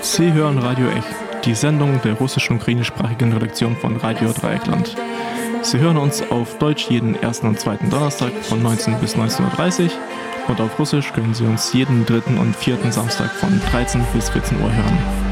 [0.00, 1.04] Sie hören Radio Ech,
[1.44, 4.96] die Sendung der russischen ukrainischsprachigen Redaktion von Radio Dreieckland.
[5.60, 9.90] Sie hören uns auf Deutsch jeden ersten und zweiten Donnerstag von 19 bis 19.30 Uhr
[10.48, 14.62] und auf Russisch können Sie uns jeden dritten und vierten Samstag von 13 bis 14
[14.62, 15.23] Uhr hören.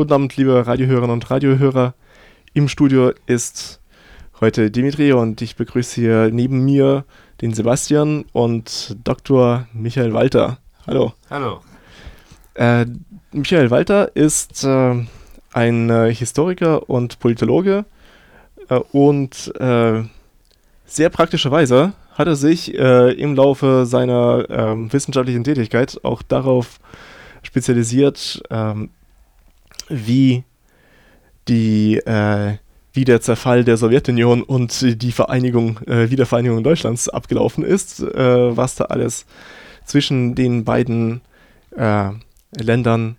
[0.00, 1.92] Guten Abend, liebe Radiohörerinnen und Radiohörer.
[2.52, 3.80] Im Studio ist
[4.40, 7.04] heute Dimitri und ich begrüße hier neben mir
[7.40, 9.68] den Sebastian und Dr.
[9.72, 10.58] Michael Walter.
[10.84, 11.12] Hallo.
[11.30, 11.60] Hallo.
[12.54, 12.86] Äh,
[13.30, 15.06] Michael Walter ist äh,
[15.52, 17.84] ein äh, Historiker und Politologe
[18.68, 20.02] äh, und äh,
[20.86, 26.80] sehr praktischerweise hat er sich im Laufe seiner ähm, wissenschaftlichen Tätigkeit auch darauf
[27.42, 28.90] spezialisiert, ähm,
[29.88, 30.44] wie
[31.50, 32.56] die äh,
[32.92, 38.74] wie der Zerfall der Sowjetunion und die Vereinigung, äh, Wiedervereinigung Deutschlands abgelaufen ist, äh, was
[38.74, 39.26] da alles
[39.84, 41.20] zwischen den beiden
[41.76, 42.10] äh,
[42.52, 43.16] Ländern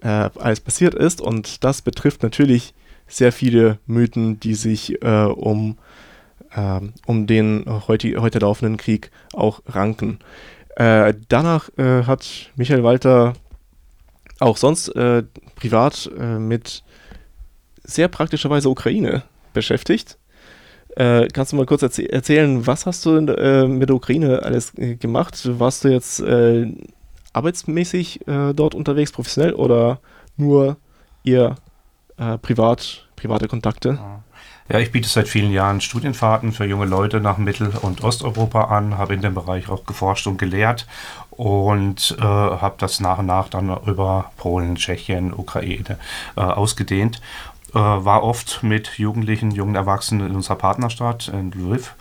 [0.00, 1.20] äh, alles passiert ist.
[1.20, 2.74] Und das betrifft natürlich
[3.06, 5.76] sehr viele Mythen, die sich äh, um,
[7.06, 10.18] um den heute, heute laufenden Krieg auch ranken.
[10.76, 13.32] Danach hat Michael Walter
[14.38, 14.92] auch sonst
[15.56, 16.82] privat mit
[17.84, 20.18] sehr praktischerweise Ukraine beschäftigt.
[20.96, 24.76] Äh, kannst du mal kurz erzäh erzählen, was hast du äh, mit der Ukraine alles
[24.76, 25.40] äh, gemacht?
[25.58, 26.70] Warst du jetzt äh,
[27.32, 30.00] arbeitsmäßig äh, dort unterwegs, professionell oder
[30.36, 30.76] nur
[31.22, 31.56] ihr
[32.42, 33.98] privat, private Kontakte?
[34.68, 38.96] Ja, ich biete seit vielen Jahren Studienfahrten für junge Leute nach Mittel- und Osteuropa an,
[38.96, 40.86] habe in dem Bereich auch geforscht und gelehrt
[41.30, 45.98] und äh, habe das nach und nach dann über Polen, Tschechien, Ukraine
[46.36, 47.20] äh, ausgedehnt.
[47.74, 51.94] Äh, war oft mit Jugendlichen, jungen Erwachsenen in unserer Partnerstadt in Lviv.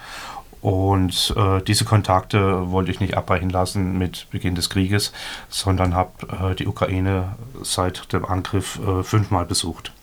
[0.62, 5.12] Und äh, diese Kontakte wollte ich nicht abbrechen lassen mit Beginn des Krieges,
[5.50, 9.94] sondern habe äh, die Ukraine seit dem Angriff äh, fünfmal besucht.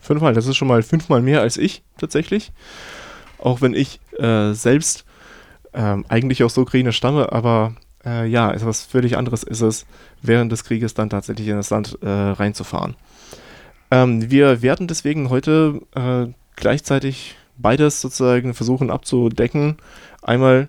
[0.00, 2.52] Fünfmal, das ist schon mal fünfmal mehr als ich tatsächlich.
[3.38, 5.04] Auch wenn ich selbst
[5.74, 9.86] ähm, eigentlich aus der Ukraine stamme, aber äh, ja, etwas völlig anderes ist es,
[10.22, 12.94] während des Krieges dann tatsächlich in das Land äh, reinzufahren.
[13.94, 19.76] Ähm, wir werden deswegen heute äh, gleichzeitig beides sozusagen versuchen abzudecken.
[20.20, 20.68] Einmal,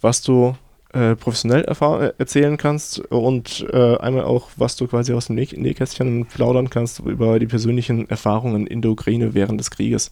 [0.00, 0.56] was du
[0.94, 5.48] äh, professionell äh, erzählen kannst und äh, einmal auch, was du quasi aus dem Näh
[5.54, 10.10] Nähkästchen plaudern kannst über die persönlichen Erfahrungen in der Ukraine während des Krieges.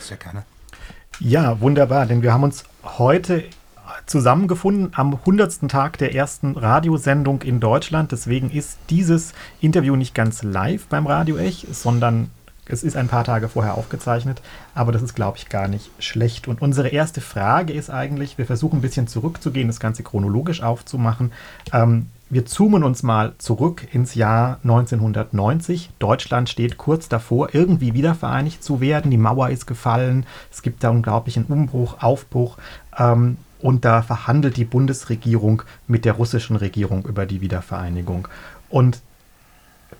[0.00, 0.44] Sehr gerne.
[1.20, 3.44] Ja, wunderbar, denn wir haben uns heute
[4.06, 5.68] zusammengefunden am 100.
[5.68, 8.12] Tag der ersten Radiosendung in Deutschland.
[8.12, 12.30] Deswegen ist dieses Interview nicht ganz live beim Radio Ech, sondern
[12.66, 14.42] es ist ein paar Tage vorher aufgezeichnet.
[14.74, 16.48] Aber das ist, glaube ich, gar nicht schlecht.
[16.48, 21.32] Und unsere erste Frage ist eigentlich, wir versuchen ein bisschen zurückzugehen, das Ganze chronologisch aufzumachen.
[21.72, 25.90] Ähm, wir zoomen uns mal zurück ins Jahr 1990.
[25.98, 29.10] Deutschland steht kurz davor, irgendwie wiedervereinigt zu werden.
[29.10, 30.26] Die Mauer ist gefallen.
[30.50, 32.58] Es gibt da unglaublichen Umbruch, Aufbruch.
[32.98, 38.28] Ähm, und da verhandelt die Bundesregierung mit der russischen Regierung über die Wiedervereinigung.
[38.68, 39.00] Und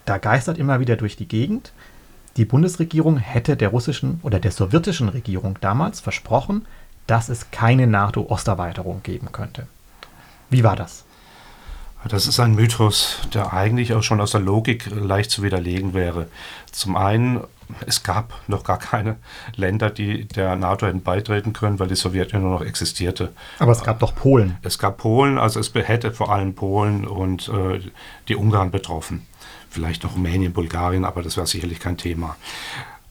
[0.05, 1.73] da geistert immer wieder durch die Gegend,
[2.37, 6.67] die Bundesregierung hätte der russischen oder der sowjetischen Regierung damals versprochen,
[7.09, 9.67] dass es keine NATO-Osterweiterung geben könnte.
[10.51, 11.05] Wie war das?
[12.07, 16.29] Das ist ein Mythos, der eigentlich auch schon aus der Logik leicht zu widerlegen wäre.
[16.71, 17.41] Zum einen
[17.87, 19.17] es gab noch gar keine
[19.55, 23.33] Länder, die der NATO hätten beitreten können, weil die Sowjetunion noch existierte.
[23.59, 24.56] Aber es gab doch Polen.
[24.62, 27.81] Es gab Polen, also es hätte vor allem Polen und äh,
[28.29, 29.27] die Ungarn betroffen.
[29.71, 32.37] Vielleicht noch Rumänien, Bulgarien, aber das wäre sicherlich kein Thema.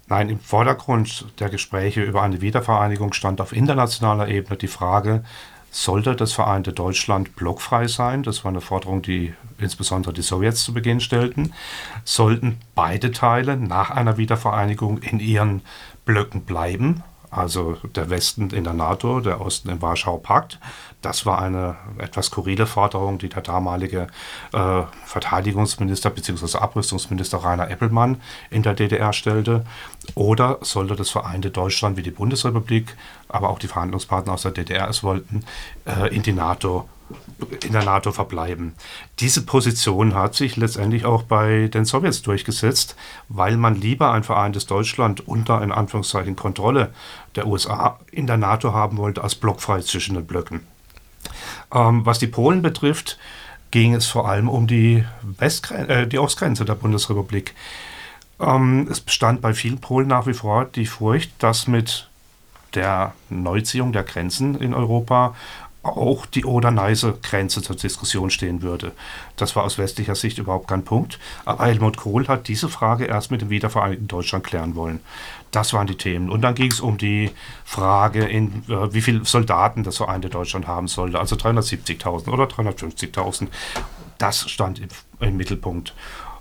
[0.07, 5.23] Nein, im Vordergrund der Gespräche über eine Wiedervereinigung stand auf internationaler Ebene die Frage,
[5.77, 8.23] sollte das vereinte Deutschland blockfrei sein.
[8.23, 11.53] Das war eine Forderung, die insbesondere die Sowjets zu Beginn stellten.
[12.03, 15.61] Sollten beide Teile nach einer Wiedervereinigung in ihren
[16.03, 20.59] Blöcken bleiben, also der Westen in der NATO, der Osten im Warschauer Pakt.
[21.01, 24.07] Das war eine etwas skurrile Forderung, die der damalige
[24.53, 26.57] äh, Verteidigungsminister bzw.
[26.57, 29.65] Abrüstungsminister Rainer Eppelmann in der DDR stellte.
[30.15, 32.95] Oder sollte das vereinte Deutschland wie die Bundesrepublik,
[33.27, 35.43] aber auch die Verhandlungspartner aus der DDR es wollten,
[35.85, 36.87] äh, in die NATO
[37.63, 38.73] in der NATO verbleiben.
[39.19, 42.95] Diese Position hat sich letztendlich auch bei den Sowjets durchgesetzt,
[43.29, 46.93] weil man lieber ein vereintes Deutschland unter in Anführungszeichen Kontrolle
[47.35, 50.61] der USA in der NATO haben wollte als blockfrei zwischen den Blöcken.
[51.73, 53.17] Ähm, was die Polen betrifft,
[53.71, 57.53] ging es vor allem um die, Westgren äh, die Ostgrenze der Bundesrepublik.
[58.39, 62.09] Ähm, es bestand bei vielen Polen nach wie vor die Furcht, dass mit
[62.75, 65.35] der Neuziehung der Grenzen in Europa
[65.87, 68.91] auch die Oder-Neiße-Grenze zur Diskussion stehen würde.
[69.35, 71.19] Das war aus westlicher Sicht überhaupt kein Punkt.
[71.45, 74.99] Aber Helmut Kohl hat diese Frage erst mit dem wiedervereinigten Deutschland klären wollen.
[75.51, 76.29] Das waren die Themen.
[76.29, 77.31] Und dann ging es um die
[77.63, 81.19] Frage, in, äh, wie viele Soldaten das vereinte Deutschland haben sollte.
[81.19, 83.47] Also 370.000 oder 350.000.
[84.17, 85.93] Das stand im, im Mittelpunkt.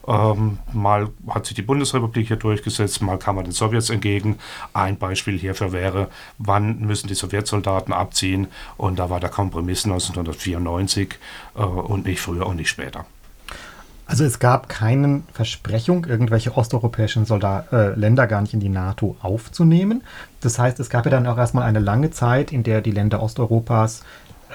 [0.06, 4.38] Ähm, mal hat sich die Bundesrepublik hier durchgesetzt, mal kam man den Sowjets entgegen.
[4.72, 6.08] Ein Beispiel hierfür wäre,
[6.38, 8.46] wann müssen die Sowjetsoldaten abziehen?
[8.76, 11.18] Und da war der Kompromiss 1994
[11.56, 13.04] äh, und nicht früher und nicht später.
[14.08, 19.16] Also es gab keine Versprechung, irgendwelche osteuropäischen Soldat äh, Länder gar nicht in die NATO
[19.20, 20.04] aufzunehmen.
[20.40, 23.20] Das heißt, es gab ja dann auch erstmal eine lange Zeit, in der die Länder
[23.20, 24.04] Osteuropas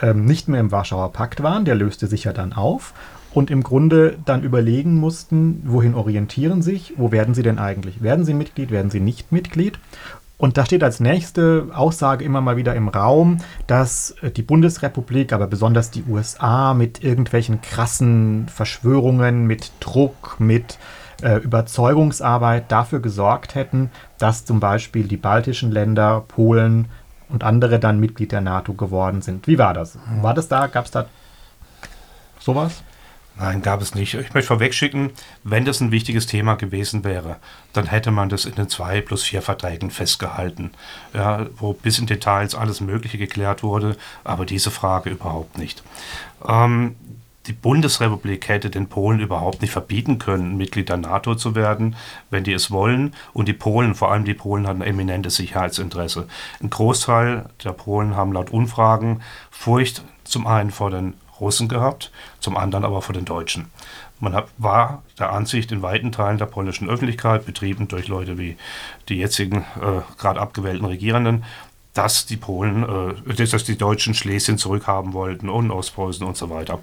[0.02, 1.66] ähm, nicht mehr im Warschauer Pakt waren.
[1.66, 2.94] Der löste sich ja dann auf
[3.34, 8.02] und im Grunde dann überlegen mussten, wohin orientieren sich, wo werden sie denn eigentlich?
[8.02, 9.80] Werden sie Mitglied, werden sie nicht Mitglied?
[10.38, 13.38] Und da steht als nächste Aussage immer mal wieder im Raum,
[13.68, 20.80] dass äh, die Bundesrepublik, aber besonders die USA mit irgendwelchen krassen Verschwörungen, mit Druck, mit
[21.22, 26.88] äh, Überzeugungsarbeit dafür gesorgt hätten, dass zum Beispiel die baltischen Länder, Polen
[27.30, 29.46] und andere dann Mitglied der NATO geworden sind.
[29.46, 30.00] Wie war das?
[30.22, 30.66] War das da?
[30.66, 31.06] Gab es da
[32.40, 32.84] sowas?
[33.42, 34.14] Nein, gab es nicht.
[34.14, 35.10] Ich möchte vorwegschicken,
[35.44, 37.38] wenn das ein wichtiges Thema gewesen wäre,
[37.74, 40.70] dann hätte man das in den zwei plus vier Verträgen festgehalten,
[41.16, 45.82] ja, wo bis in Details alles Mögliche geklärt wurde, aber diese Frage überhaupt nicht.
[46.48, 46.96] Ähm,
[47.48, 51.96] die Bundesrepublik hätte den Polen überhaupt nicht verbieten können, Mitglied der NATO zu werden,
[52.30, 53.16] wenn die es wollen.
[53.34, 56.28] Und die Polen, vor allem die Polen, hatten eminentes Sicherheitsinteresse.
[56.62, 62.56] Ein Großteil der Polen haben laut Umfragen Furcht zum einen vor den Russen gehabt, zum
[62.56, 63.70] anderen aber vor den Deutschen.
[64.20, 68.56] Man hat, war der Ansicht in weiten Teilen der polnischen Öffentlichkeit, betrieben durch Leute wie
[69.10, 71.44] die jetzigen äh, gerade abgewählten Regierenden,
[71.94, 76.80] dass die Polen, äh, dass die Deutschen Schlesien zurückhaben wollten und Ostpreußen und so weiter.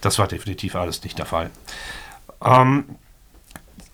[0.00, 1.50] Das war definitiv alles nicht der Fall.
[2.42, 2.84] Ähm,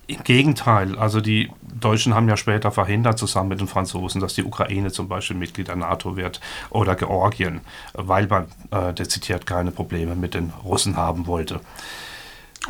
[0.06, 4.44] Im Gegenteil, also die Deutschen haben ja später verhindert, zusammen mit den Franzosen, dass die
[4.44, 6.40] Ukraine zum Beispiel Mitglied der NATO wird
[6.70, 7.62] oder Georgien,
[7.94, 11.60] weil man äh, dezidiert keine Probleme mit den Russen haben wollte.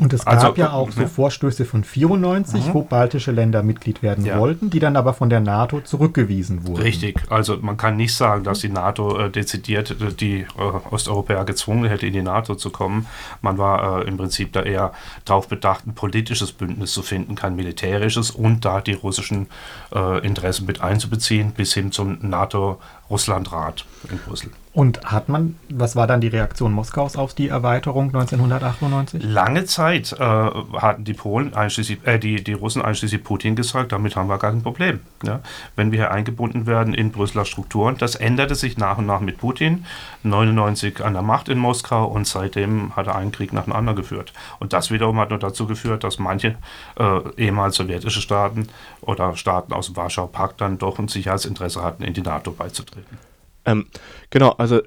[0.01, 2.75] Und es gab also, ja auch so Vorstöße von 94, mhm.
[2.75, 4.39] wo baltische Länder Mitglied werden ja.
[4.39, 6.83] wollten, die dann aber von der NATO zurückgewiesen wurden.
[6.83, 10.47] Richtig, also man kann nicht sagen, dass die NATO äh, dezidiert äh, die äh,
[10.91, 13.07] Osteuropäer gezwungen hätte, in die NATO zu kommen.
[13.41, 14.93] Man war äh, im Prinzip da eher
[15.25, 19.47] darauf bedacht, ein politisches Bündnis zu finden, kein militärisches und da die russischen
[19.95, 24.51] äh, Interessen mit einzubeziehen, bis hin zum NATO-Russland-Rat in Brüssel.
[24.75, 29.23] Und hat man, was war dann die Reaktion Moskaus auf die Erweiterung 1998?
[29.23, 34.17] Lange Zeit äh, hatten die Polen, einschließlich, äh, die, die Russen einschließlich Putin gesagt, damit
[34.17, 34.99] haben wir gar kein Problem.
[35.23, 35.41] Ja?
[35.77, 39.39] Wenn wir hier eingebunden werden in Brüsseler Strukturen, das änderte sich nach und nach mit
[39.39, 39.87] Putin,
[40.25, 43.95] 99 an der Macht in Moskau und seitdem hat er einen Krieg nach dem anderen
[43.95, 44.33] geführt.
[44.59, 46.57] Und das wiederum hat nur dazu geführt, dass manche
[46.99, 48.67] äh, ehemals sowjetische Staaten
[49.03, 53.34] oder Staaten aus dem Warschauer Pakt dann doch ein Sicherheitsinteresse hatten, in die NATO beizutreten.
[53.67, 53.87] Ähm,
[54.31, 54.81] genau, also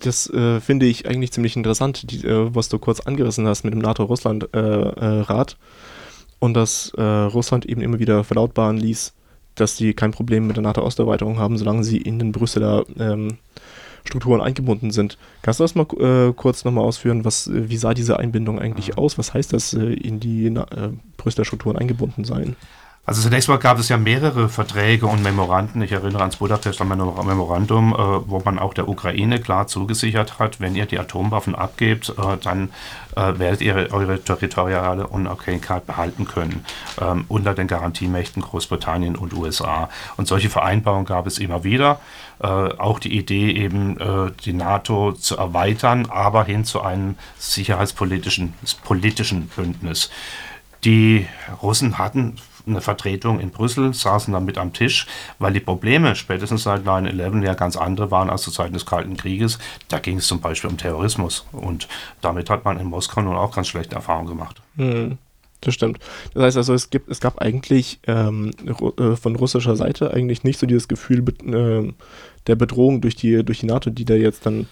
[0.00, 3.74] das äh, finde ich eigentlich ziemlich interessant, die, äh, was du kurz angerissen hast mit
[3.74, 4.52] dem NATO-Russland-Rat.
[4.54, 5.56] Äh, äh,
[6.38, 9.12] und dass äh, Russland eben immer wieder verlautbaren ließ,
[9.54, 13.38] dass sie kein Problem mit der NATO-Osterweiterung haben, solange sie in den Brüsseler ähm,
[14.04, 15.18] Strukturen eingebunden sind.
[15.42, 17.24] Kannst du das mal äh, kurz nochmal ausführen?
[17.24, 19.18] Was, wie sah diese Einbindung eigentlich aus?
[19.18, 20.52] Was heißt das, in die
[21.16, 22.56] Brüsseler Strukturen eingebunden sein?
[23.04, 25.82] Also zunächst mal gab es ja mehrere Verträge und Memoranden.
[25.82, 30.76] Ich erinnere ans Budapester Memorandum, äh, wo man auch der Ukraine klar zugesichert hat, wenn
[30.76, 32.70] ihr die Atomwaffen abgebt, äh, dann
[33.16, 36.64] äh, werdet ihr eure territoriale Unabhängigkeit behalten können,
[37.00, 39.88] ähm, unter den Garantiemächten Großbritannien und USA.
[40.16, 41.98] Und solche Vereinbarungen gab es immer wieder.
[42.40, 48.54] Äh, auch die Idee eben, äh, die NATO zu erweitern, aber hin zu einem sicherheitspolitischen
[48.84, 50.08] politischen Bündnis.
[50.84, 51.26] Die
[51.60, 55.06] Russen hatten eine Vertretung in Brüssel, saßen dann mit am Tisch,
[55.38, 59.16] weil die Probleme spätestens seit 9-11 ja ganz andere waren als zu Zeiten des Kalten
[59.16, 59.58] Krieges.
[59.88, 61.88] Da ging es zum Beispiel um Terrorismus und
[62.20, 64.62] damit hat man in Moskau nun auch ganz schlechte Erfahrungen gemacht.
[64.76, 65.18] Hm,
[65.60, 65.98] das stimmt.
[66.34, 70.58] Das heißt also, es, gibt, es gab eigentlich ähm, äh, von russischer Seite eigentlich nicht
[70.58, 71.92] so dieses Gefühl äh,
[72.46, 74.66] der Bedrohung durch die, durch die NATO, die da jetzt dann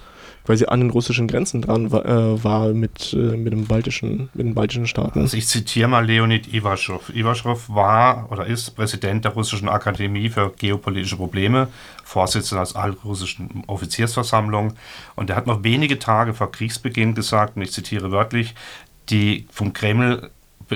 [0.50, 4.46] quasi an den russischen Grenzen dran war, äh, war mit, äh, mit, dem baltischen, mit
[4.46, 5.20] den baltischen Staaten.
[5.20, 7.08] Also ich zitiere mal Leonid Ivaschow.
[7.14, 11.68] Ivaschow war oder ist Präsident der Russischen Akademie für geopolitische Probleme,
[12.02, 14.72] Vorsitzender der allrussischen Offiziersversammlung
[15.14, 18.56] und er hat noch wenige Tage vor Kriegsbeginn gesagt, und ich zitiere wörtlich,
[19.08, 20.30] die vom Kreml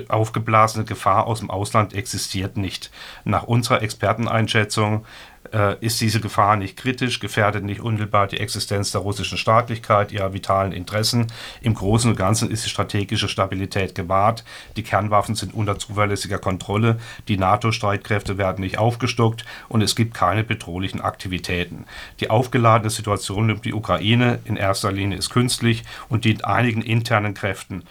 [0.09, 2.91] aufgeblasene Gefahr aus dem Ausland existiert nicht.
[3.25, 5.05] Nach unserer Experteneinschätzung
[5.53, 10.33] äh, ist diese Gefahr nicht kritisch, gefährdet nicht unmittelbar die Existenz der russischen Staatlichkeit, ihrer
[10.33, 11.27] vitalen Interessen.
[11.61, 14.45] Im Großen und Ganzen ist die strategische Stabilität gewahrt.
[14.77, 16.99] Die Kernwaffen sind unter zuverlässiger Kontrolle.
[17.29, 21.85] Die NATO-Streitkräfte werden nicht aufgestockt und es gibt keine bedrohlichen Aktivitäten.
[22.21, 27.35] Die aufgeladene Situation um die Ukraine in erster Linie ist künstlich und dient einigen internen
[27.35, 27.85] Kräften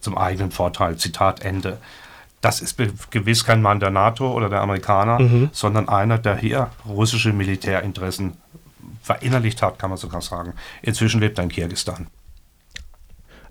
[0.00, 0.96] zum eigenen Vorteil.
[0.96, 1.78] Zitat Ende
[2.40, 2.76] das ist
[3.10, 5.50] gewiss kein Mann der NATO oder der Amerikaner, mhm.
[5.52, 8.32] sondern einer, der hier russische Militärinteressen
[9.02, 10.54] verinnerlicht hat, kann man sogar sagen.
[10.82, 12.06] Inzwischen lebt er in Kirgistan.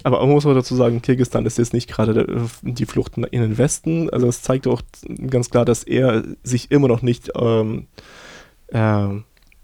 [0.04, 3.58] Aber man muss man dazu sagen, Kirgistan ist jetzt nicht gerade die Flucht in den
[3.58, 4.10] Westen.
[4.10, 4.82] Also es zeigt auch
[5.30, 7.88] ganz klar, dass er sich immer noch nicht ähm,
[8.70, 9.08] äh,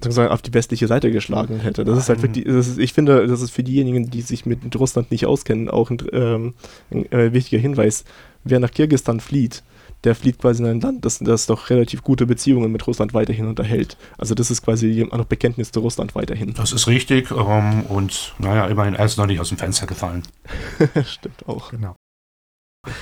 [0.01, 1.85] sozusagen auf die westliche Seite geschlagen hätte.
[1.85, 4.75] Das ist halt wirklich, das ist, ich finde, das ist für diejenigen, die sich mit
[4.77, 6.53] Russland nicht auskennen, auch ein, ähm,
[6.91, 8.03] ein äh, wichtiger Hinweis
[8.45, 9.63] wer nach Kirgistan flieht,
[10.05, 13.47] der flieht quasi in ein Land, das, das doch relativ gute Beziehungen mit Russland weiterhin
[13.47, 13.97] unterhält.
[14.17, 16.53] Also das ist quasi ein Bekenntnis zu Russland weiterhin.
[16.53, 20.23] Das ist richtig ähm, und naja, immerhin er ist noch nicht aus dem Fenster gefallen.
[21.05, 21.71] Stimmt auch.
[21.71, 21.95] Genau.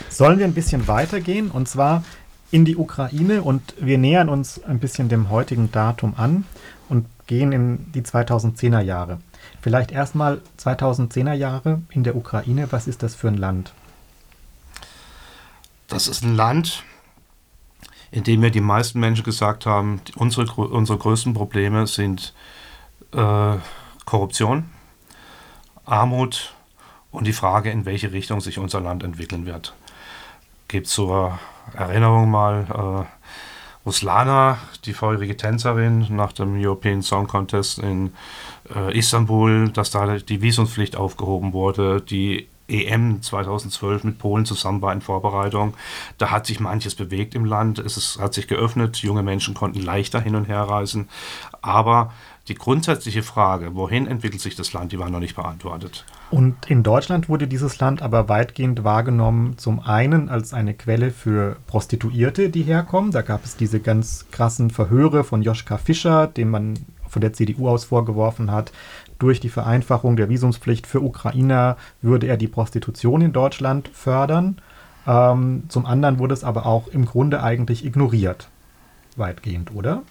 [0.10, 2.04] Sollen wir ein bisschen weitergehen und zwar
[2.52, 6.46] in die Ukraine und wir nähern uns ein bisschen dem heutigen Datum an
[6.90, 9.20] und gehen in die 2010er Jahre.
[9.62, 12.72] Vielleicht erstmal 2010er Jahre in der Ukraine.
[12.72, 13.74] Was ist das für ein Land?
[15.88, 16.84] Das ist ein Land,
[18.12, 22.34] in dem mir die meisten Menschen gesagt haben, unsere, unsere größten Probleme sind
[23.14, 23.58] äh,
[24.06, 24.66] Korruption,
[25.86, 26.54] Armut
[27.12, 29.74] und die Frage, in welche Richtung sich unser Land entwickeln wird.
[30.68, 31.38] Gibt zur
[31.74, 33.13] Erinnerung mal äh,
[33.86, 38.14] Ruslana, die vorherige Tänzerin nach dem European Song Contest in
[38.74, 44.92] äh, Istanbul, dass da die Visumspflicht aufgehoben wurde, die EM 2012 mit Polen zusammen war
[44.92, 45.76] in Vorbereitung.
[46.18, 47.80] Da hat sich manches bewegt im Land.
[47.80, 48.98] Es ist, hat sich geöffnet.
[48.98, 51.08] Junge Menschen konnten leichter hin und her reisen.
[51.62, 52.12] Aber
[52.50, 56.04] die grundsätzliche Frage, wohin entwickelt sich das Land, die war noch nicht beantwortet.
[56.30, 61.56] Und in Deutschland wurde dieses Land aber weitgehend wahrgenommen, zum einen als eine Quelle für
[61.68, 63.12] Prostituierte, die herkommen.
[63.12, 66.74] Da gab es diese ganz krassen Verhöre von Joschka Fischer, dem man
[67.08, 68.74] von der CDU aus vorgeworfen hat,
[69.24, 74.58] durch die Vereinfachung der Visumspflicht für Ukrainer würde er die Prostitution in Deutschland fördern.
[75.08, 78.50] Ähm, zum anderen wurde es aber auch im Grunde eigentlich ignoriert.
[79.16, 80.04] Weitgehend, oder?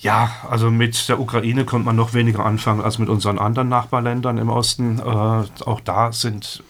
[0.00, 4.38] Ja, also mit der Ukraine kommt man noch weniger anfangen als mit unseren anderen Nachbarländern
[4.38, 5.00] im Osten.
[5.00, 6.62] Äh, auch da sind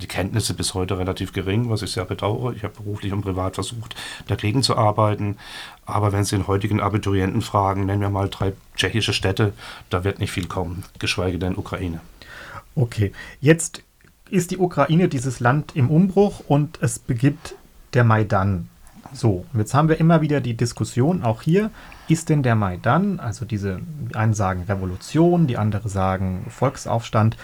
[0.00, 2.54] die Kenntnisse bis heute relativ gering, was ich sehr bedauere.
[2.54, 3.94] Ich habe beruflich und privat versucht,
[4.28, 5.36] dagegen zu arbeiten.
[5.90, 9.52] Aber wenn Sie den heutigen Abiturienten fragen, nennen wir mal drei tschechische Städte,
[9.90, 12.00] da wird nicht viel kommen, geschweige denn Ukraine.
[12.74, 13.82] Okay, jetzt
[14.30, 17.54] ist die Ukraine dieses Land im Umbruch und es begibt
[17.94, 18.68] der Maidan.
[19.12, 21.70] So, jetzt haben wir immer wieder die Diskussion, auch hier,
[22.08, 27.36] ist denn der Maidan, also diese, die einen sagen Revolution, die anderen sagen Volksaufstand,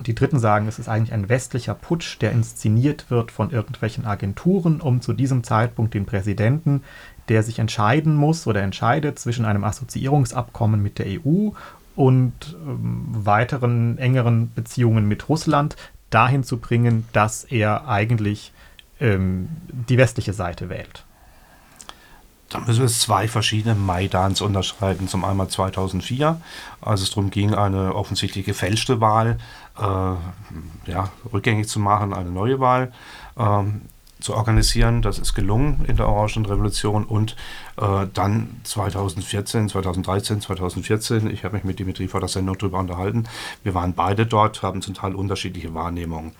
[0.00, 4.80] die Dritten sagen, es ist eigentlich ein westlicher Putsch, der inszeniert wird von irgendwelchen Agenturen,
[4.80, 6.82] um zu diesem Zeitpunkt den Präsidenten,
[7.28, 11.50] der sich entscheiden muss oder entscheidet zwischen einem Assoziierungsabkommen mit der EU
[11.94, 15.76] und ähm, weiteren engeren Beziehungen mit Russland,
[16.10, 18.52] dahin zu bringen, dass er eigentlich
[19.00, 21.04] ähm, die westliche Seite wählt.
[22.52, 25.08] Da müssen wir zwei verschiedene Maidans unterscheiden.
[25.08, 26.38] Zum einen 2004,
[26.82, 29.38] als es darum ging, eine offensichtlich gefälschte Wahl
[29.78, 29.82] äh,
[30.90, 32.92] ja, rückgängig zu machen, eine neue Wahl
[33.38, 33.82] ähm,
[34.22, 35.02] zu organisieren.
[35.02, 37.36] Das ist gelungen in der Orangen Revolution und
[37.76, 43.24] äh, dann 2014, 2013, 2014, ich habe mich mit Dimitri vor der Sendung darüber unterhalten,
[43.62, 46.32] wir waren beide dort, haben zum Teil unterschiedliche Wahrnehmungen.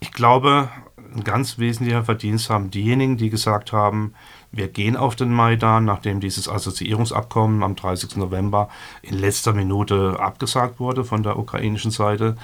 [0.00, 0.68] Ich glaube,
[1.14, 4.14] ein ganz wesentlicher Verdienst haben diejenigen, die gesagt haben,
[4.52, 8.16] wir gehen auf den Maidan, nachdem dieses Assoziierungsabkommen am 30.
[8.16, 8.68] November
[9.02, 12.36] in letzter Minute abgesagt wurde von der ukrainischen Seite.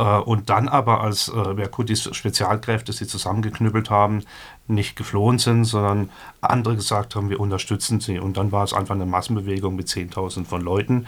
[0.00, 4.24] Äh, und dann aber, als äh, Spezialkräfte sie zusammengeknüppelt haben,
[4.66, 6.08] nicht geflohen sind, sondern
[6.40, 8.18] andere gesagt haben, wir unterstützen sie.
[8.18, 11.06] Und dann war es einfach eine Massenbewegung mit 10.000 von Leuten.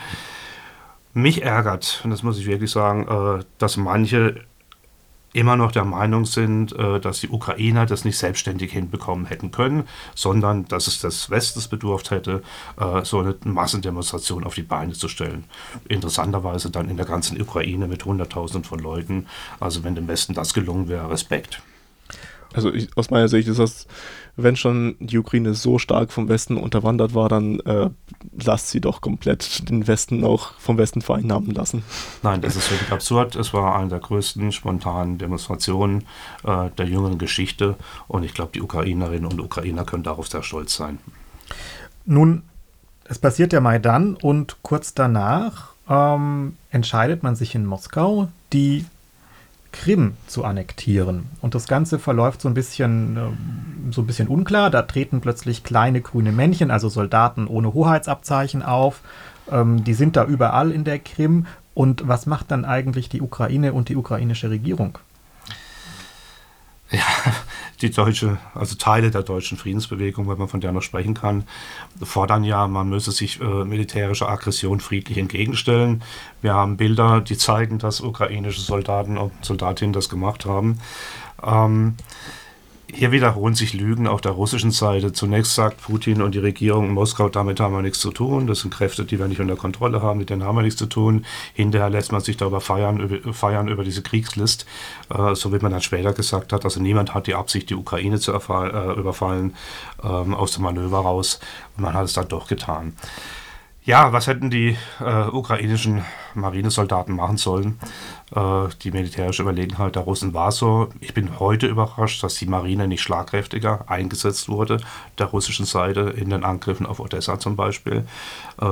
[1.14, 4.44] Mich ärgert, und das muss ich wirklich sagen, äh, dass manche
[5.32, 9.84] immer noch der Meinung sind, äh, dass die Ukrainer das nicht selbstständig hinbekommen hätten können,
[10.14, 12.42] sondern dass es des Westens bedurft hätte,
[12.78, 15.44] äh, so eine Massendemonstration auf die Beine zu stellen.
[15.88, 19.26] Interessanterweise dann in der ganzen Ukraine mit Hunderttausenden von Leuten.
[19.60, 21.62] Also wenn dem Westen das gelungen wäre, Respekt.
[22.54, 23.86] Also ich, aus meiner Sicht ist das,
[24.36, 27.90] wenn schon die Ukraine so stark vom Westen unterwandert war, dann äh,
[28.42, 31.82] lasst sie doch komplett den Westen auch vom Westen vereinnahmen lassen.
[32.22, 33.36] Nein, das ist wirklich absurd.
[33.36, 36.04] Es war eine der größten spontanen Demonstrationen
[36.44, 37.76] äh, der jüngeren Geschichte
[38.08, 40.98] und ich glaube, die Ukrainerinnen und Ukrainer können darauf sehr stolz sein.
[42.04, 42.42] Nun,
[43.04, 48.84] es passiert der Maidan und kurz danach ähm, entscheidet man sich in Moskau, die
[49.72, 51.24] Krim zu annektieren.
[51.40, 54.70] Und das Ganze verläuft so ein bisschen, äh, so ein bisschen unklar.
[54.70, 59.00] Da treten plötzlich kleine grüne Männchen, also Soldaten ohne Hoheitsabzeichen auf.
[59.50, 61.46] Ähm, die sind da überall in der Krim.
[61.74, 64.98] Und was macht dann eigentlich die Ukraine und die ukrainische Regierung?
[66.92, 67.32] Ja,
[67.80, 71.44] die deutsche, also Teile der deutschen Friedensbewegung, wenn man von der noch sprechen kann,
[72.02, 76.02] fordern ja, man müsse sich äh, militärischer Aggression friedlich entgegenstellen.
[76.42, 80.80] Wir haben Bilder, die zeigen, dass ukrainische Soldaten und Soldatinnen das gemacht haben.
[81.42, 81.96] Ähm,
[82.92, 85.12] hier wiederholen sich Lügen auf der russischen Seite.
[85.12, 88.46] Zunächst sagt Putin und die Regierung in Moskau, damit haben wir nichts zu tun.
[88.46, 90.86] Das sind Kräfte, die wir nicht unter Kontrolle haben, mit denen haben wir nichts zu
[90.86, 91.24] tun.
[91.54, 94.66] Hinterher lässt man sich darüber feiern, feiern über diese Kriegslist,
[95.08, 96.64] äh, so wie man dann später gesagt hat.
[96.64, 99.54] Also niemand hat die Absicht, die Ukraine zu äh, überfallen
[100.04, 101.40] ähm, aus dem Manöver raus.
[101.76, 102.92] Und man hat es dann doch getan.
[103.84, 107.80] Ja, was hätten die äh, ukrainischen Marinesoldaten machen sollen?
[108.34, 110.88] Äh, die militärische Überlegenheit der Russen war so.
[111.00, 114.78] Ich bin heute überrascht, dass die Marine nicht schlagkräftiger eingesetzt wurde,
[115.18, 118.04] der russischen Seite in den Angriffen auf Odessa zum Beispiel.
[118.60, 118.64] Äh,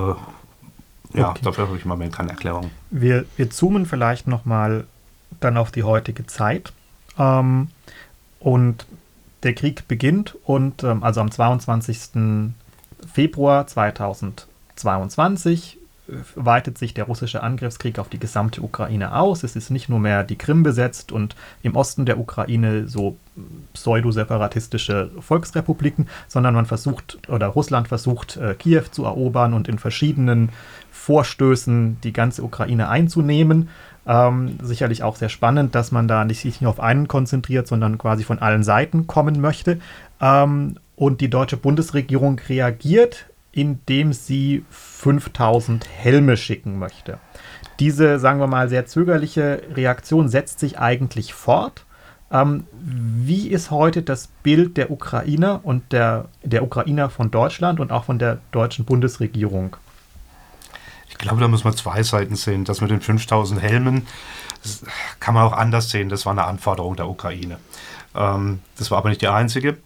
[1.13, 1.41] ja, okay.
[1.43, 2.71] dafür habe ich im Moment keine Erklärung.
[2.91, 4.87] Wir, wir zoomen vielleicht nochmal
[5.41, 6.73] dann auf die heutige Zeit.
[7.19, 7.69] Ähm,
[8.39, 8.87] und
[9.43, 12.53] der Krieg beginnt und ähm, also am 22.
[13.13, 14.47] Februar 2000
[14.81, 19.43] 22 äh, weitet sich der russische Angriffskrieg auf die gesamte Ukraine aus.
[19.43, 23.17] Es ist nicht nur mehr die Krim besetzt und im Osten der Ukraine so
[23.75, 30.51] pseudo-separatistische Volksrepubliken, sondern man versucht oder Russland versucht äh, Kiew zu erobern und in verschiedenen
[30.91, 33.69] Vorstößen die ganze Ukraine einzunehmen.
[34.07, 37.99] Ähm, sicherlich auch sehr spannend, dass man da nicht sich nur auf einen konzentriert, sondern
[37.99, 39.79] quasi von allen Seiten kommen möchte.
[40.21, 47.19] Ähm, und die deutsche Bundesregierung reagiert indem sie 5000 Helme schicken möchte.
[47.79, 51.87] Diese, sagen wir mal, sehr zögerliche Reaktion setzt sich eigentlich fort.
[52.31, 57.91] Ähm, wie ist heute das Bild der Ukrainer und der, der Ukrainer von Deutschland und
[57.91, 59.77] auch von der deutschen Bundesregierung?
[61.09, 62.65] Ich glaube, da muss man zwei Seiten sehen.
[62.65, 64.07] Das mit den 5000 Helmen,
[65.19, 66.09] kann man auch anders sehen.
[66.09, 67.59] Das war eine Anforderung der Ukraine.
[68.15, 69.79] Ähm, das war aber nicht die einzige.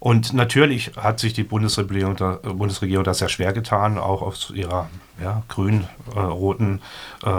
[0.00, 4.88] Und natürlich hat sich die Bundesregierung da, Bundesregierung da sehr schwer getan, auch aus ihrer
[5.22, 6.80] ja, grün-roten
[7.22, 7.30] äh,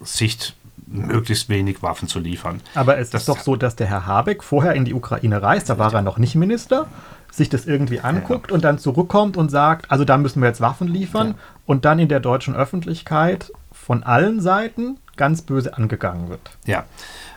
[0.00, 0.54] Sicht
[0.86, 2.60] möglichst wenig Waffen zu liefern.
[2.74, 5.68] Aber es das ist doch so, dass der Herr Habeck vorher in die Ukraine reist,
[5.68, 6.86] da war er noch nicht Minister,
[7.32, 8.54] sich das irgendwie anguckt ja.
[8.54, 11.34] und dann zurückkommt und sagt, also da müssen wir jetzt Waffen liefern ja.
[11.66, 16.40] und dann in der deutschen Öffentlichkeit von allen Seiten ganz böse angegangen wird.
[16.66, 16.84] Ja,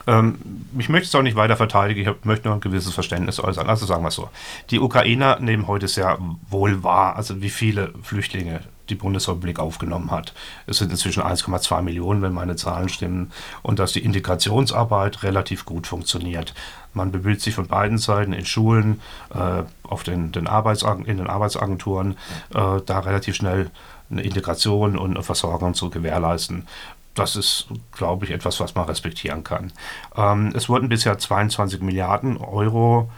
[0.06, 0.38] ähm,
[0.78, 3.68] ich möchte es auch nicht weiter verteidigen, ich möchte nur ein gewisses Verständnis äußern.
[3.68, 4.28] Also sagen wir es so.
[4.70, 10.34] Die Ukrainer nehmen heute sehr wohl wahr, also wie viele Flüchtlinge die Bundesrepublik aufgenommen hat.
[10.66, 15.86] Es sind inzwischen 1,2 Millionen, wenn meine Zahlen stimmen, und dass die Integrationsarbeit relativ gut
[15.86, 16.54] funktioniert.
[16.92, 19.00] Man bemüht sich von beiden Seiten in Schulen,
[19.34, 22.12] äh, auf den, den in den Arbeitsagenturen,
[22.54, 23.70] äh, da relativ schnell
[24.10, 26.66] eine Integration und eine Versorgung zu gewährleisten
[27.14, 29.72] das ist, glaube ich, etwas, was man respektieren kann.
[30.16, 33.10] Ähm, es wurden bisher 22 Milliarden Euro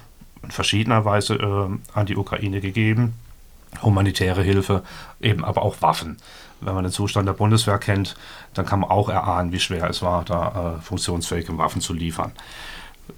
[0.42, 3.14] in verschiedener Weise äh, an die Ukraine gegeben.
[3.82, 4.82] Humanitäre Hilfe,
[5.20, 6.18] eben aber auch Waffen.
[6.60, 8.16] Wenn man den Zustand der Bundeswehr kennt,
[8.54, 12.32] dann kann man auch erahnen, wie schwer es war, da äh, funktionsfähige Waffen zu liefern.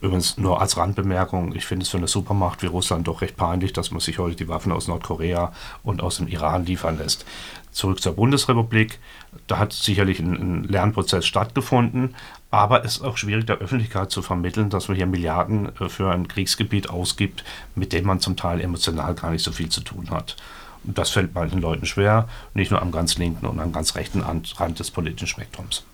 [0.00, 3.72] Übrigens nur als Randbemerkung, ich finde es für eine Supermacht wie Russland doch recht peinlich,
[3.72, 7.24] dass man sich heute die Waffen aus Nordkorea und aus dem Iran liefern lässt.
[7.72, 9.00] Zurück zur Bundesrepublik,
[9.48, 12.14] da hat sicherlich ein, ein Lernprozess stattgefunden,
[12.50, 16.10] aber es ist auch schwierig der Öffentlichkeit zu vermitteln, dass man hier Milliarden äh, für
[16.10, 20.10] ein Kriegsgebiet ausgibt, mit dem man zum Teil emotional gar nicht so viel zu tun
[20.10, 20.36] hat.
[20.84, 24.78] Das fällt manchen Leuten schwer, nicht nur am ganz linken und am ganz rechten Rand
[24.78, 25.84] des politischen Spektrums.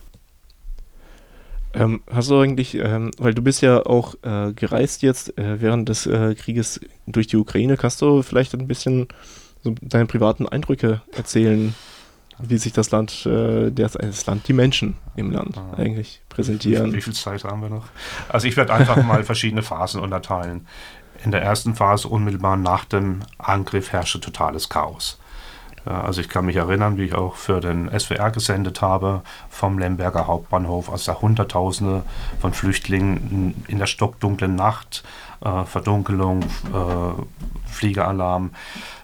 [1.74, 5.88] Ähm, hast du eigentlich, ähm, weil du bist ja auch äh, gereist jetzt äh, während
[5.88, 9.08] des äh, Krieges durch die Ukraine, kannst du vielleicht ein bisschen
[9.62, 11.74] so deine privaten Eindrücke erzählen,
[12.38, 15.74] wie sich das Land, äh, das, das Land, die Menschen im Land ah.
[15.76, 16.92] eigentlich präsentieren?
[16.92, 17.86] Wie, wie, viel Zeit haben wir noch?
[18.28, 20.66] Also ich werde einfach mal verschiedene Phasen unterteilen.
[21.24, 25.18] In der ersten Phase, unmittelbar nach dem Angriff, herrschte totales Chaos.
[25.84, 30.26] Also ich kann mich erinnern, wie ich auch für den SWR gesendet habe vom Lemberger
[30.26, 32.02] Hauptbahnhof, als da Hunderttausende
[32.40, 35.04] von Flüchtlingen in der stockdunklen Nacht,
[35.44, 38.52] äh, Verdunkelung, äh, Fliegeralarm,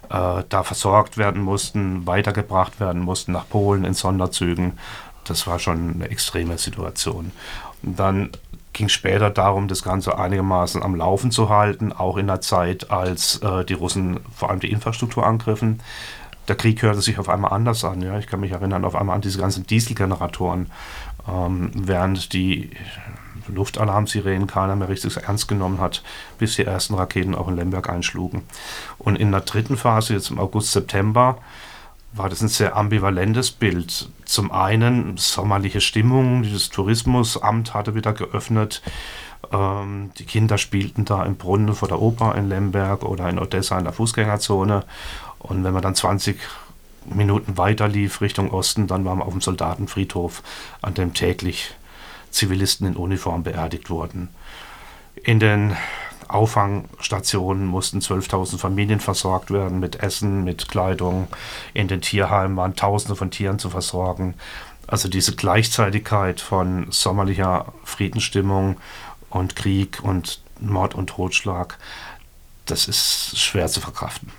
[0.08, 4.78] äh, da versorgt werden mussten, weitergebracht werden mussten nach Polen in Sonderzügen.
[5.24, 7.30] Das war schon eine extreme Situation.
[7.82, 8.30] Und dann
[8.72, 12.90] ging es später darum, das Ganze einigermaßen am Laufen zu halten, auch in der Zeit,
[12.90, 15.80] als äh, die Russen vor allem die Infrastruktur angriffen
[16.50, 18.02] der Krieg hörte sich auf einmal anders an.
[18.02, 18.18] Ja?
[18.18, 20.68] Ich kann mich erinnern auf einmal an diese ganzen Dieselgeneratoren,
[21.28, 22.70] ähm, während die
[23.46, 26.02] Luftalarmsirenen keiner mehr richtig ernst genommen hat,
[26.38, 28.42] bis die ersten Raketen auch in Lemberg einschlugen.
[28.98, 31.38] Und in der dritten Phase, jetzt im August, September,
[32.12, 34.08] war das ein sehr ambivalentes Bild.
[34.24, 38.82] Zum einen sommerliche Stimmung, dieses Tourismusamt hatte wieder geöffnet.
[39.52, 43.78] Ähm, die Kinder spielten da im Brunnen vor der Oper in Lemberg oder in Odessa
[43.78, 44.84] in der Fußgängerzone.
[45.40, 46.38] Und wenn man dann 20
[47.06, 50.42] Minuten weiter lief Richtung Osten, dann waren wir auf dem Soldatenfriedhof,
[50.82, 51.74] an dem täglich
[52.30, 54.28] Zivilisten in Uniform beerdigt wurden.
[55.16, 55.76] In den
[56.28, 61.26] Auffangstationen mussten 12.000 Familien versorgt werden mit Essen, mit Kleidung.
[61.74, 64.34] In den Tierheimen waren Tausende von Tieren zu versorgen.
[64.86, 68.76] Also diese Gleichzeitigkeit von sommerlicher Friedensstimmung
[69.28, 71.78] und Krieg und Mord und Totschlag,
[72.66, 74.30] das ist schwer zu verkraften.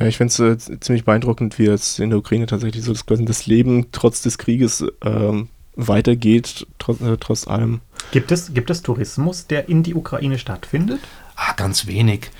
[0.00, 3.04] Ja, ich finde es äh, ziemlich beeindruckend, wie jetzt in der Ukraine tatsächlich so das,
[3.06, 7.80] das Leben trotz des Krieges ähm, weitergeht, trotz, äh, trotz allem.
[8.10, 11.00] Gibt es, gibt es Tourismus, der in die Ukraine stattfindet?
[11.36, 12.30] Ah, ganz wenig.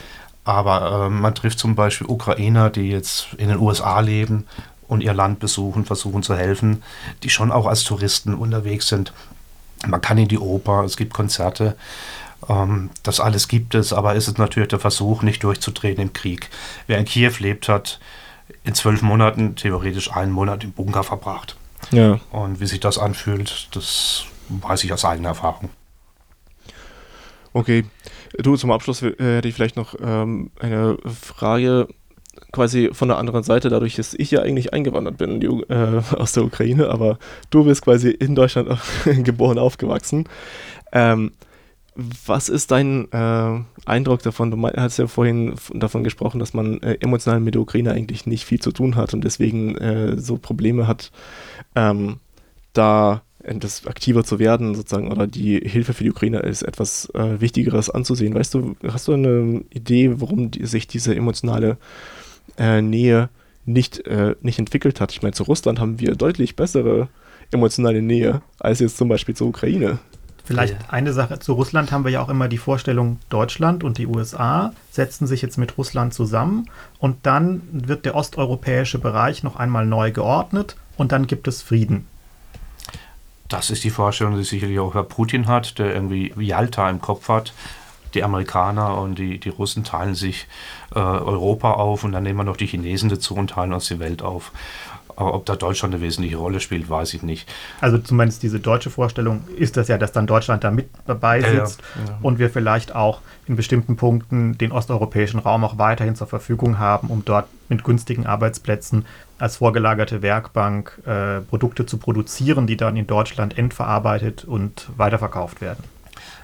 [0.44, 4.46] Aber äh, man trifft zum Beispiel Ukrainer, die jetzt in den USA leben
[4.88, 6.82] und ihr Land besuchen, versuchen zu helfen,
[7.22, 9.12] die schon auch als Touristen unterwegs sind.
[9.86, 11.76] Man kann in die Oper, es gibt Konzerte.
[12.48, 16.50] Ähm, das alles gibt es, aber ist es natürlich der Versuch, nicht durchzudrehen im Krieg.
[16.86, 18.00] Wer in Kiew lebt, hat
[18.64, 21.56] in zwölf Monaten theoretisch einen Monat im Bunker verbracht.
[21.90, 22.20] Ja.
[22.30, 25.70] Und wie sich das anfühlt, das weiß ich aus eigener Erfahrung.
[27.52, 27.84] Okay.
[28.38, 31.88] Du, zum Abschluss äh, hätte ich vielleicht noch ähm, eine Frage
[32.52, 36.44] quasi von der anderen Seite, dadurch, dass ich ja eigentlich eingewandert bin äh, aus der
[36.44, 37.18] Ukraine, aber
[37.50, 38.68] du bist quasi in Deutschland
[39.04, 40.28] geboren, aufgewachsen.
[40.92, 41.32] Ähm,
[42.26, 44.50] was ist dein äh, Eindruck davon?
[44.50, 48.44] Du hast ja vorhin davon gesprochen, dass man äh, emotional mit der Ukraine eigentlich nicht
[48.44, 51.10] viel zu tun hat und deswegen äh, so Probleme hat,
[51.74, 52.18] ähm,
[52.72, 57.40] da das aktiver zu werden, sozusagen, oder die Hilfe für die Ukraine als etwas äh,
[57.40, 58.34] Wichtigeres anzusehen.
[58.34, 61.78] Weißt du, hast du eine Idee, warum die, sich diese emotionale
[62.58, 63.30] äh, Nähe
[63.64, 65.12] nicht, äh, nicht entwickelt hat?
[65.12, 67.08] Ich meine, zu Russland haben wir deutlich bessere
[67.50, 69.98] emotionale Nähe als jetzt zum Beispiel zur Ukraine.
[70.44, 70.88] Vielleicht ja.
[70.88, 74.72] eine Sache zu Russland haben wir ja auch immer die Vorstellung, Deutschland und die USA
[74.90, 80.10] setzen sich jetzt mit Russland zusammen und dann wird der osteuropäische Bereich noch einmal neu
[80.12, 82.06] geordnet und dann gibt es Frieden.
[83.48, 87.28] Das ist die Vorstellung, die sicherlich auch Herr Putin hat, der irgendwie Yalta im Kopf
[87.28, 87.52] hat.
[88.14, 90.46] Die Amerikaner und die, die Russen teilen sich
[90.94, 93.98] äh, Europa auf und dann nehmen wir noch die Chinesen dazu und teilen uns die
[93.98, 94.52] Welt auf.
[95.20, 97.46] Aber ob da Deutschland eine wesentliche Rolle spielt, weiß ich nicht.
[97.82, 101.82] Also zumindest diese deutsche Vorstellung ist das ja, dass dann Deutschland da mit dabei sitzt
[101.94, 102.18] ja, ja.
[102.22, 107.08] und wir vielleicht auch in bestimmten Punkten den osteuropäischen Raum auch weiterhin zur Verfügung haben,
[107.08, 109.04] um dort mit günstigen Arbeitsplätzen
[109.38, 115.84] als vorgelagerte Werkbank äh, Produkte zu produzieren, die dann in Deutschland endverarbeitet und weiterverkauft werden.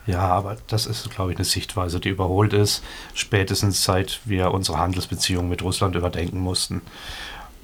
[0.07, 2.85] Ja, aber das ist, glaube ich, eine Sichtweise, die überholt ist,
[3.15, 6.83] spätestens seit wir unsere Handelsbeziehungen mit Russland überdenken mussten.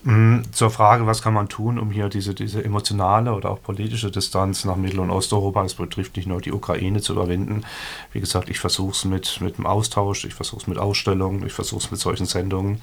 [0.04, 0.42] Mhm.
[0.52, 4.64] Zur Frage, was kann man tun, um hier diese, diese emotionale oder auch politische Distanz
[4.64, 7.64] nach Mittel- und Osteuropa, das betrifft nicht nur die Ukraine, zu überwinden.
[8.12, 11.52] Wie gesagt, ich versuche es mit, mit dem Austausch, ich versuche es mit Ausstellungen, ich
[11.52, 12.82] versuche es mit solchen Sendungen.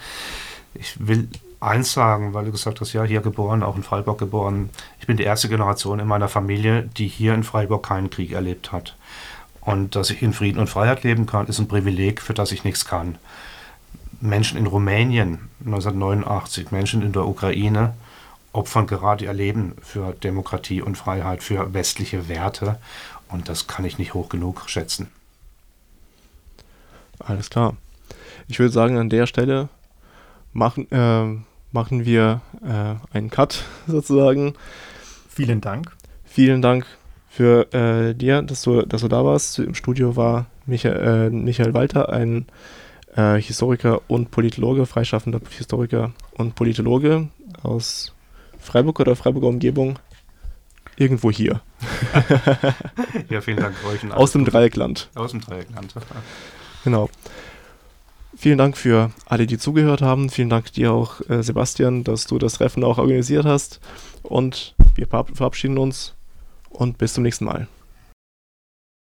[0.73, 1.27] Ich will
[1.59, 4.69] eins sagen, weil du gesagt hast, ja, hier geboren, auch in Freiburg geboren.
[5.01, 8.71] Ich bin die erste Generation in meiner Familie, die hier in Freiburg keinen Krieg erlebt
[8.71, 8.95] hat.
[9.61, 12.63] Und dass ich in Frieden und Freiheit leben kann, ist ein Privileg, für das ich
[12.63, 13.17] nichts kann.
[14.21, 17.93] Menschen in Rumänien 1989, Menschen in der Ukraine
[18.51, 22.79] opfern gerade ihr Leben für Demokratie und Freiheit, für westliche Werte.
[23.29, 25.07] Und das kann ich nicht hoch genug schätzen.
[27.19, 27.75] Alles klar.
[28.47, 29.69] Ich würde sagen, an der Stelle
[30.53, 31.37] machen, äh,
[31.71, 34.55] machen wir äh, einen Cut sozusagen.
[35.29, 35.91] Vielen Dank.
[36.25, 36.85] Vielen Dank
[37.29, 39.59] für äh, dir, dass du, dass du da warst.
[39.59, 42.47] Im Studio war Michael, äh, Michael Walter, ein
[43.15, 47.29] äh, Historiker und Politologe, freischaffender Historiker und Politologe
[47.63, 48.13] aus
[48.59, 49.99] Freiburg oder Freiburger Umgebung.
[50.97, 51.61] Irgendwo hier.
[53.29, 54.11] ja, vielen Dank euch.
[54.11, 55.09] Aus dem Dreieckland.
[55.15, 55.93] Aus dem Dreieckland.
[56.83, 57.09] genau.
[58.35, 60.29] Vielen Dank für alle, die zugehört haben.
[60.29, 63.79] Vielen Dank dir auch, äh, Sebastian, dass du das Treffen auch organisiert hast.
[64.23, 66.15] Und wir verabschieden uns
[66.69, 67.67] und bis zum nächsten Mal.